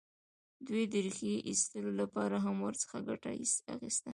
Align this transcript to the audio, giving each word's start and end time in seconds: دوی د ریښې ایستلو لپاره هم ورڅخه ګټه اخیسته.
دوی 0.67 0.83
د 0.91 0.93
ریښې 1.05 1.33
ایستلو 1.49 1.91
لپاره 2.01 2.35
هم 2.45 2.55
ورڅخه 2.65 2.97
ګټه 3.09 3.29
اخیسته. 3.75 4.09